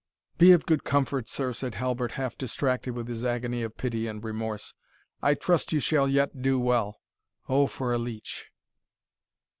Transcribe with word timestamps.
"Be 0.39 0.51
of 0.51 0.65
good 0.65 0.83
comfort, 0.83 1.29
sir," 1.29 1.53
said 1.53 1.75
Halbert, 1.75 2.13
half 2.13 2.35
distracted 2.35 2.95
with 2.95 3.07
his 3.07 3.23
agony 3.23 3.61
of 3.61 3.77
pity 3.77 4.07
and 4.07 4.23
remorse. 4.23 4.73
"I 5.21 5.35
trust 5.35 5.71
you 5.73 5.79
shall 5.79 6.07
yet 6.09 6.41
do 6.41 6.59
well 6.59 7.01
Oh 7.47 7.67
for 7.67 7.93
a 7.93 7.99
leech!" 7.99 8.47